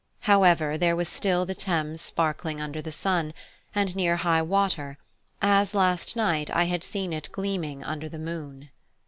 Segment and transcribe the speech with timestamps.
[0.21, 3.35] However, there was still the Thames sparkling under the sun,
[3.75, 4.97] and near high water,
[5.43, 8.71] as last night I had seen it gleaming under the moon.